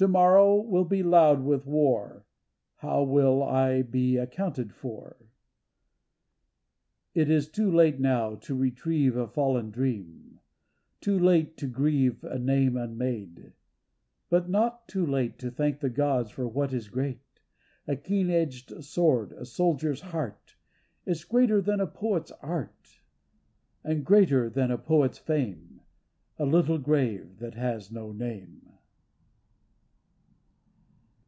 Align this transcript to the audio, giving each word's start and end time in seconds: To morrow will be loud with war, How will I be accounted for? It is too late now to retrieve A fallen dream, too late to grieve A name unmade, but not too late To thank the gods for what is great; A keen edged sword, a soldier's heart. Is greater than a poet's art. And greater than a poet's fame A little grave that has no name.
To 0.00 0.08
morrow 0.08 0.58
will 0.58 0.86
be 0.86 1.02
loud 1.02 1.42
with 1.44 1.66
war, 1.66 2.24
How 2.76 3.02
will 3.02 3.42
I 3.42 3.82
be 3.82 4.16
accounted 4.16 4.72
for? 4.72 5.18
It 7.12 7.28
is 7.28 7.50
too 7.50 7.70
late 7.70 8.00
now 8.00 8.36
to 8.36 8.54
retrieve 8.56 9.14
A 9.14 9.26
fallen 9.28 9.70
dream, 9.70 10.40
too 11.02 11.18
late 11.18 11.58
to 11.58 11.66
grieve 11.66 12.24
A 12.24 12.38
name 12.38 12.78
unmade, 12.78 13.52
but 14.30 14.48
not 14.48 14.88
too 14.88 15.04
late 15.04 15.38
To 15.40 15.50
thank 15.50 15.80
the 15.80 15.90
gods 15.90 16.30
for 16.30 16.48
what 16.48 16.72
is 16.72 16.88
great; 16.88 17.42
A 17.86 17.94
keen 17.94 18.30
edged 18.30 18.82
sword, 18.82 19.32
a 19.32 19.44
soldier's 19.44 20.00
heart. 20.00 20.56
Is 21.04 21.24
greater 21.24 21.60
than 21.60 21.78
a 21.78 21.86
poet's 21.86 22.32
art. 22.40 23.02
And 23.84 24.02
greater 24.02 24.48
than 24.48 24.70
a 24.70 24.78
poet's 24.78 25.18
fame 25.18 25.82
A 26.38 26.46
little 26.46 26.78
grave 26.78 27.36
that 27.40 27.52
has 27.52 27.92
no 27.92 28.12
name. 28.12 28.56